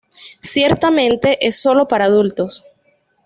Ciertamente 0.41 1.37
es 1.47 1.61
solo 1.61 1.87
para 1.87 2.05
adultos. 2.05 2.65